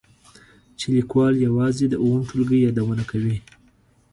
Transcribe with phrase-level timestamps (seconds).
[0.77, 3.37] چې لیکوال یوازې د اووم ټولګي یادونه کوي.